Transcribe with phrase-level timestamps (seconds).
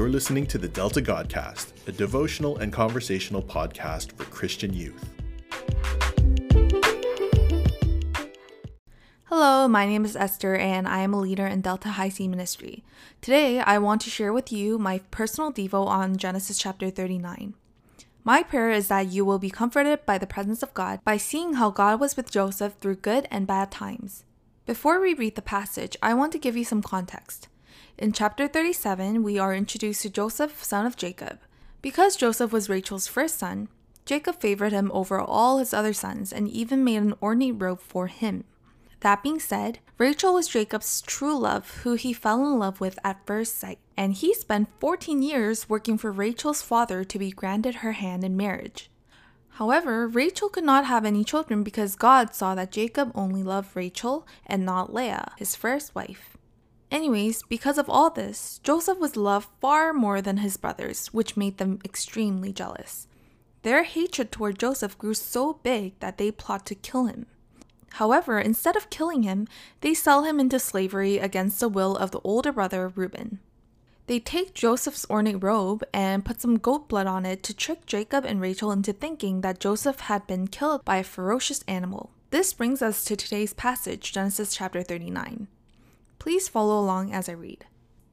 [0.00, 5.10] You're listening to the Delta Godcast, a devotional and conversational podcast for Christian youth.
[9.24, 12.82] Hello, my name is Esther, and I am a leader in Delta High C Ministry.
[13.20, 17.52] Today, I want to share with you my personal devo on Genesis chapter 39.
[18.24, 21.52] My prayer is that you will be comforted by the presence of God by seeing
[21.56, 24.24] how God was with Joseph through good and bad times.
[24.64, 27.48] Before we read the passage, I want to give you some context.
[27.98, 31.38] In chapter 37, we are introduced to Joseph, son of Jacob.
[31.82, 33.68] Because Joseph was Rachel's first son,
[34.04, 38.06] Jacob favored him over all his other sons and even made an ornate robe for
[38.08, 38.44] him.
[39.00, 43.24] That being said, Rachel was Jacob's true love, who he fell in love with at
[43.26, 47.92] first sight, and he spent 14 years working for Rachel's father to be granted her
[47.92, 48.90] hand in marriage.
[49.54, 54.26] However, Rachel could not have any children because God saw that Jacob only loved Rachel
[54.46, 56.36] and not Leah, his first wife.
[56.90, 61.58] Anyways, because of all this, Joseph was loved far more than his brothers, which made
[61.58, 63.06] them extremely jealous.
[63.62, 67.26] Their hatred toward Joseph grew so big that they plot to kill him.
[67.94, 69.46] However, instead of killing him,
[69.82, 73.40] they sell him into slavery against the will of the older brother Reuben.
[74.06, 78.24] They take Joseph's ornate robe and put some goat blood on it to trick Jacob
[78.24, 82.10] and Rachel into thinking that Joseph had been killed by a ferocious animal.
[82.30, 85.46] This brings us to today's passage, Genesis chapter 39.
[86.20, 87.64] Please follow along as I read.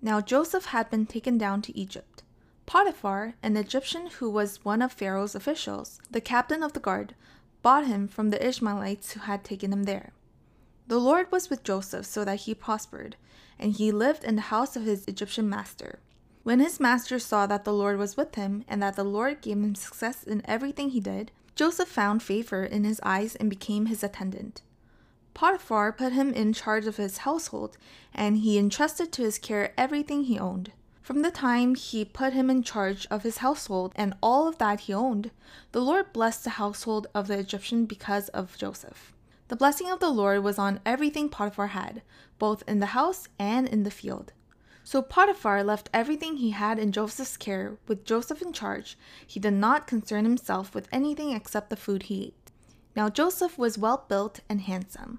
[0.00, 2.22] Now Joseph had been taken down to Egypt.
[2.64, 7.14] Potiphar, an Egyptian who was one of Pharaoh's officials, the captain of the guard,
[7.62, 10.12] bought him from the Ishmaelites who had taken him there.
[10.86, 13.16] The Lord was with Joseph so that he prospered,
[13.58, 15.98] and he lived in the house of his Egyptian master.
[16.44, 19.56] When his master saw that the Lord was with him and that the Lord gave
[19.56, 24.04] him success in everything he did, Joseph found favor in his eyes and became his
[24.04, 24.62] attendant.
[25.36, 27.76] Potiphar put him in charge of his household,
[28.14, 30.72] and he entrusted to his care everything he owned.
[31.02, 34.80] From the time he put him in charge of his household and all of that
[34.80, 35.30] he owned,
[35.72, 39.12] the Lord blessed the household of the Egyptian because of Joseph.
[39.48, 42.00] The blessing of the Lord was on everything Potiphar had,
[42.38, 44.32] both in the house and in the field.
[44.84, 48.96] So Potiphar left everything he had in Joseph's care with Joseph in charge.
[49.26, 52.50] He did not concern himself with anything except the food he ate.
[52.96, 55.18] Now Joseph was well built and handsome.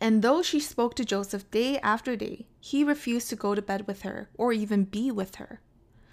[0.00, 3.86] And though she spoke to Joseph day after day, he refused to go to bed
[3.86, 5.60] with her or even be with her.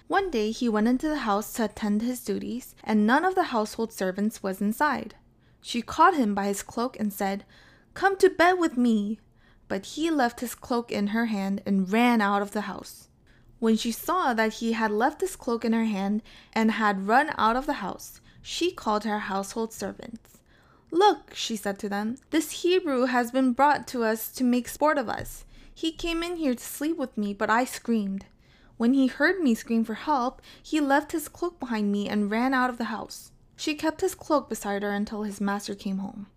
[0.07, 3.43] One day he went into the house to attend his duties, and none of the
[3.43, 5.15] household servants was inside.
[5.61, 7.45] She caught him by his cloak and said,
[7.93, 9.19] Come to bed with me.
[9.67, 13.09] But he left his cloak in her hand and ran out of the house.
[13.59, 16.21] When she saw that he had left his cloak in her hand
[16.53, 20.36] and had run out of the house, she called her household servants.
[20.91, 24.97] Look, she said to them, this Hebrew has been brought to us to make sport
[24.97, 25.43] of us.
[25.73, 28.25] He came in here to sleep with me, but I screamed.
[28.77, 32.53] When he heard me scream for help, he left his cloak behind me and ran
[32.53, 33.31] out of the house.
[33.55, 36.27] She kept his cloak beside her until his master came home.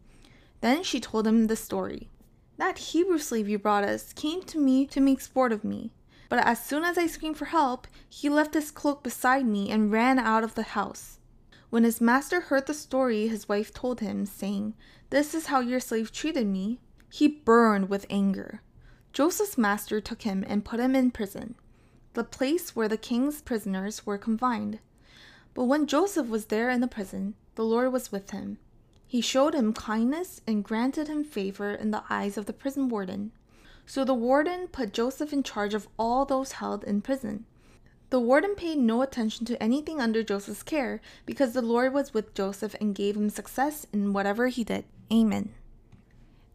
[0.61, 2.09] Then she told him the story.
[2.57, 5.93] That Hebrew slave you brought us came to me to make sport of me.
[6.29, 9.93] But as soon as I screamed for help, he left his cloak beside me and
[9.93, 11.20] ran out of the house.
[11.71, 14.75] When his master heard the story his wife told him, saying,
[15.11, 18.63] This is how your slave treated me, he burned with anger.
[19.13, 21.55] Joseph's master took him and put him in prison
[22.15, 24.81] the place where the king's prisoners were confined.
[25.55, 28.59] But when Joseph was there in the prison, the Lord was with him.
[29.07, 33.33] He showed him kindness and granted him favor in the eyes of the prison warden.
[33.87, 37.47] So the warden put Joseph in charge of all those held in prison.
[38.11, 42.35] The warden paid no attention to anything under Joseph's care because the Lord was with
[42.35, 44.85] Joseph and gave him success in whatever he did.
[45.13, 45.51] Amen.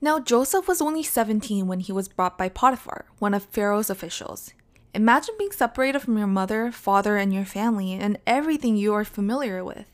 [0.01, 4.51] Now, Joseph was only 17 when he was brought by Potiphar, one of Pharaoh's officials.
[4.93, 9.63] Imagine being separated from your mother, father, and your family and everything you are familiar
[9.63, 9.85] with.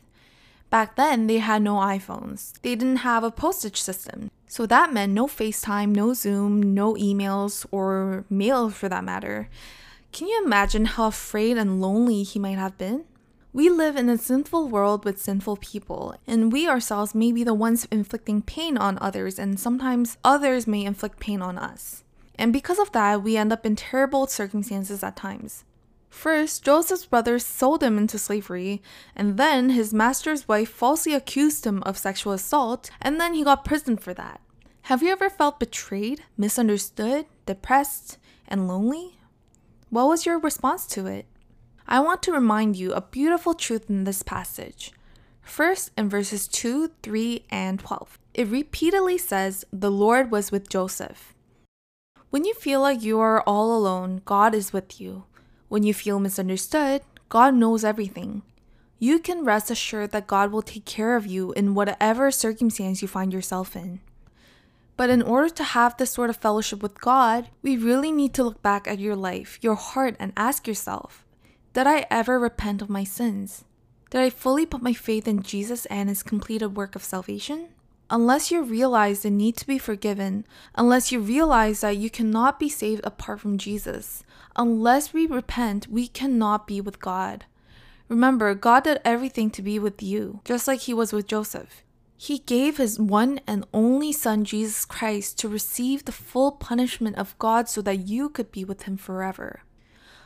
[0.71, 2.53] Back then, they had no iPhones.
[2.61, 4.31] They didn't have a postage system.
[4.47, 9.47] So that meant no FaceTime, no Zoom, no emails, or mail for that matter.
[10.11, 13.05] Can you imagine how afraid and lonely he might have been?
[13.53, 17.53] We live in a sinful world with sinful people, and we ourselves may be the
[17.53, 22.03] ones inflicting pain on others, and sometimes others may inflict pain on us.
[22.35, 25.63] And because of that, we end up in terrible circumstances at times.
[26.09, 28.81] First, Joseph's brothers sold him into slavery,
[29.15, 33.63] and then his master's wife falsely accused him of sexual assault, and then he got
[33.63, 34.41] prisoned for that.
[34.83, 38.17] Have you ever felt betrayed, misunderstood, depressed,
[38.47, 39.17] and lonely?
[39.91, 41.25] What was your response to it?
[41.85, 44.93] I want to remind you a beautiful truth in this passage.
[45.41, 51.33] First, in verses 2, 3, and 12, it repeatedly says, The Lord was with Joseph.
[52.29, 55.25] When you feel like you are all alone, God is with you.
[55.67, 58.43] When you feel misunderstood, God knows everything.
[58.97, 63.09] You can rest assured that God will take care of you in whatever circumstance you
[63.09, 63.99] find yourself in.
[64.97, 68.43] But in order to have this sort of fellowship with God, we really need to
[68.43, 71.25] look back at your life, your heart, and ask yourself
[71.73, 73.65] Did I ever repent of my sins?
[74.11, 77.69] Did I fully put my faith in Jesus and his completed work of salvation?
[78.09, 80.45] Unless you realize the need to be forgiven,
[80.75, 84.25] unless you realize that you cannot be saved apart from Jesus,
[84.57, 87.45] unless we repent, we cannot be with God.
[88.09, 91.83] Remember, God did everything to be with you, just like He was with Joseph.
[92.23, 97.35] He gave His one and only Son, Jesus Christ, to receive the full punishment of
[97.39, 99.63] God so that you could be with Him forever.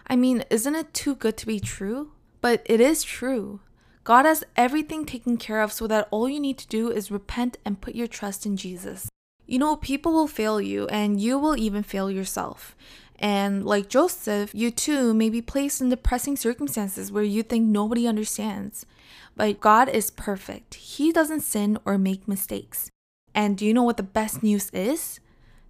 [0.06, 2.12] I mean, isn't it too good to be true?
[2.42, 3.62] But it is true.
[4.04, 7.60] God has everything taken care of so that all you need to do is repent
[7.64, 9.08] and put your trust in Jesus.
[9.46, 12.76] You know, people will fail you and you will even fail yourself.
[13.20, 18.06] And like Joseph, you too may be placed in depressing circumstances where you think nobody
[18.06, 18.86] understands.
[19.36, 22.90] But God is perfect, He doesn't sin or make mistakes.
[23.34, 25.20] And do you know what the best news is?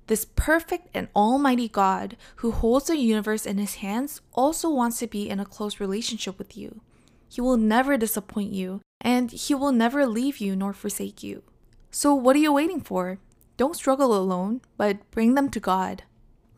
[0.08, 5.08] This perfect and almighty God who holds the universe in His hands also wants to
[5.08, 6.82] be in a close relationship with you.
[7.28, 11.42] He will never disappoint you, and He will never leave you nor forsake you.
[11.90, 13.18] So, what are you waiting for?
[13.58, 16.04] Don't struggle alone, but bring them to God.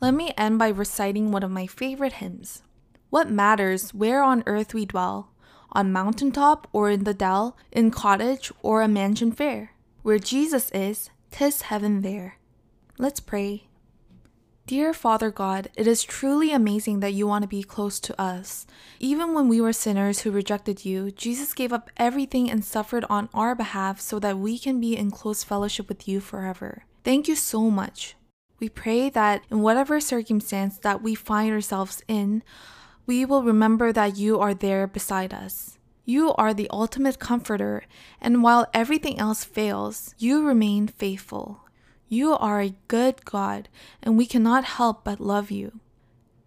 [0.02, 2.64] Let me end by reciting one of my favorite hymns.
[3.10, 5.32] What matters where on earth we dwell?
[5.72, 9.72] On mountaintop or in the dell, in cottage or a mansion fair?
[10.02, 12.38] Where Jesus is, tis heaven there.
[12.98, 13.68] Let's pray.
[14.68, 18.68] Dear Father God, it is truly amazing that you want to be close to us.
[19.00, 23.30] Even when we were sinners who rejected you, Jesus gave up everything and suffered on
[23.34, 26.84] our behalf so that we can be in close fellowship with you forever.
[27.06, 28.16] Thank you so much.
[28.60, 32.44] We pray that in whatever circumstance that we find ourselves in,
[33.08, 35.80] we will remember that you are there beside us.
[36.06, 37.84] You are the ultimate comforter,
[38.22, 41.62] and while everything else fails, you remain faithful.
[42.08, 43.68] You are a good God,
[44.04, 45.80] and we cannot help but love you.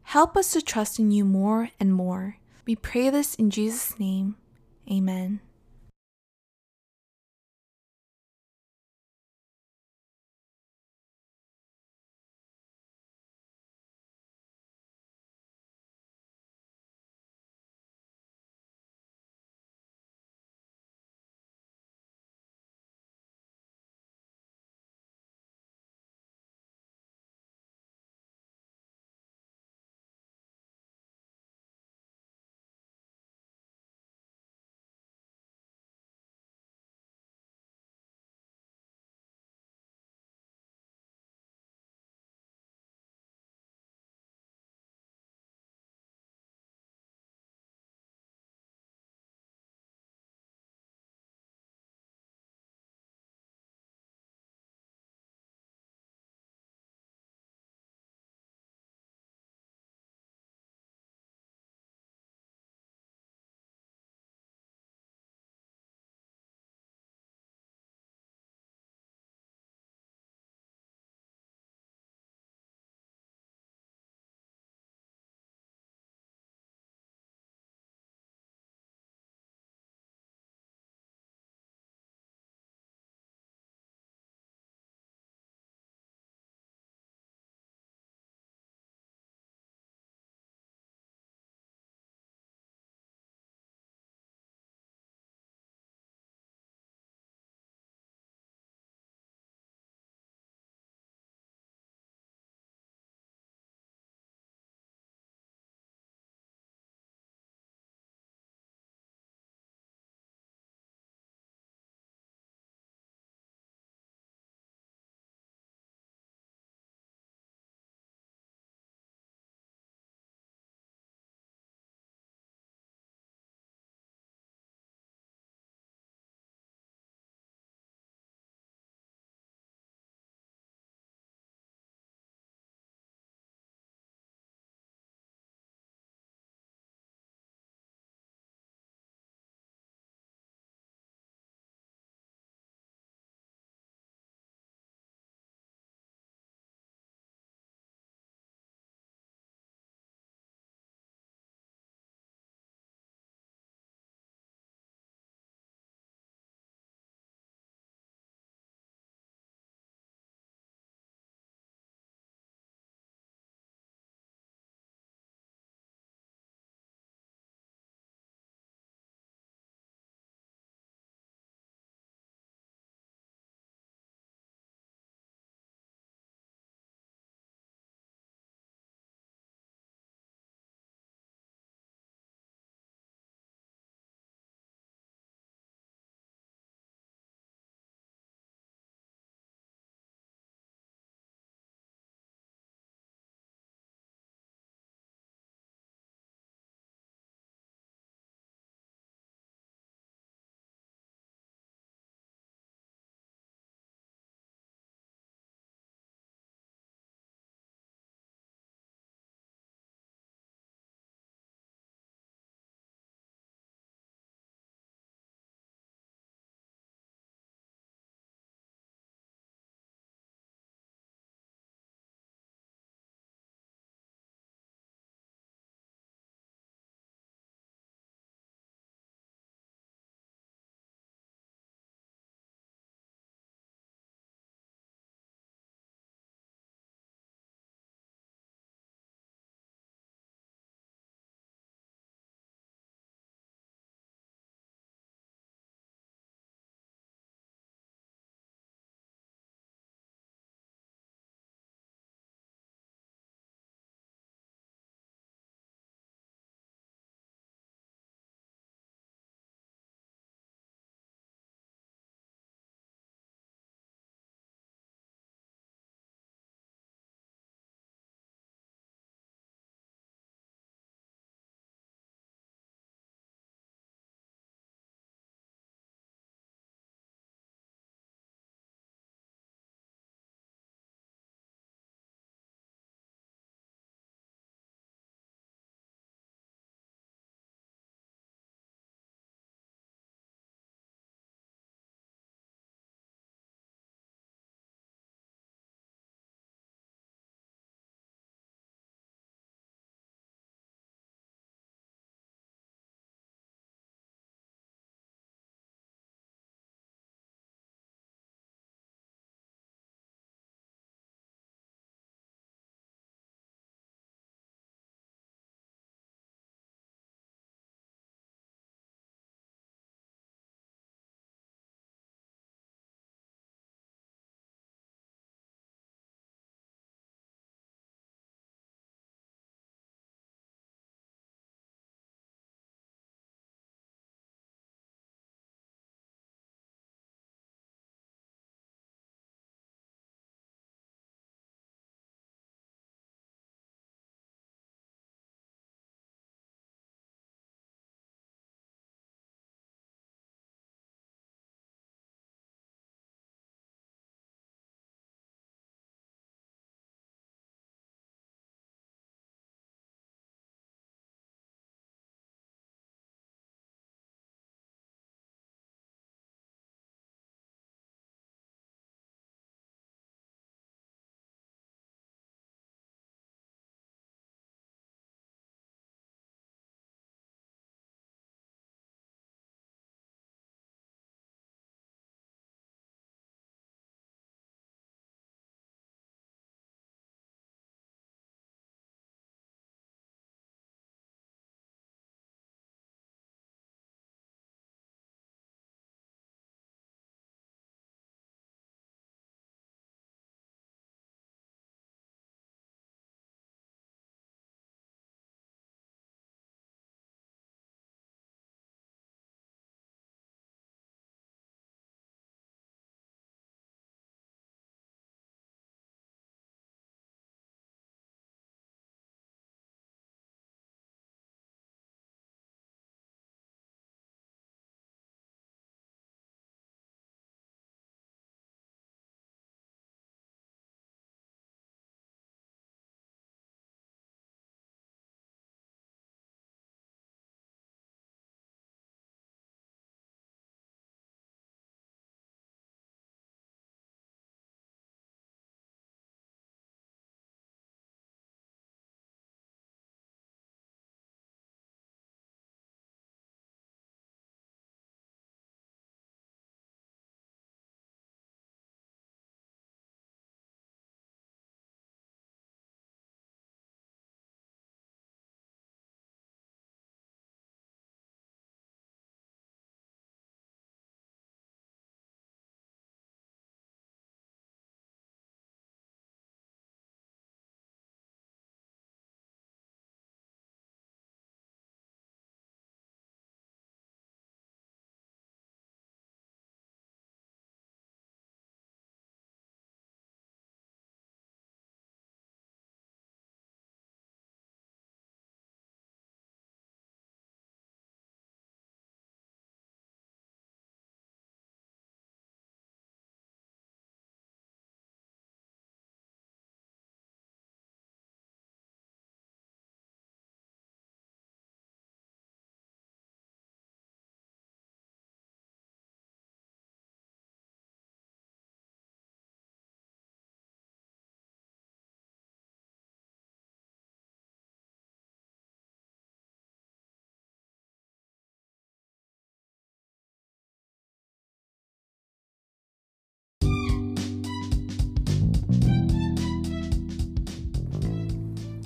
[0.05, 2.37] Help us to trust in you more and more.
[2.67, 4.37] We pray this in Jesus' name.
[4.91, 5.41] Amen.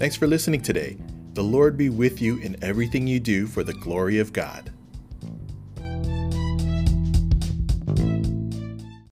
[0.04, 0.98] Thanks for listening today.
[1.32, 4.70] The Lord be with you in everything you do for the glory of God.